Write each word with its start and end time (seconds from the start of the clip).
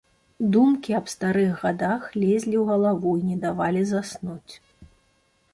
Думкі 0.53 0.95
аб 0.99 1.11
старых 1.15 1.51
гадах 1.65 2.09
лезлі 2.23 2.55
ў 2.63 2.65
галаву 2.71 3.15
і 3.21 3.29
не 3.29 3.37
давалі 3.47 3.81
заснуць. 3.93 4.53